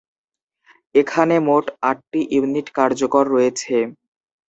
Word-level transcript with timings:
এখানে 0.95 1.35
মোট 1.47 1.65
আটটি 1.89 2.21
ইউনিট 2.35 2.67
কার্যকর 2.77 3.23
রয়েছে। 3.27 3.75